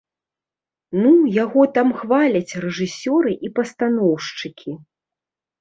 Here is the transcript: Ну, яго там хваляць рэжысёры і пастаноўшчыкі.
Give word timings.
Ну, 1.01 1.11
яго 1.43 1.61
там 1.75 1.93
хваляць 1.99 2.57
рэжысёры 2.65 3.31
і 3.49 3.55
пастаноўшчыкі. 3.61 4.71